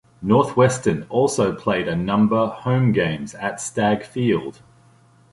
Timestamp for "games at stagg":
2.91-4.03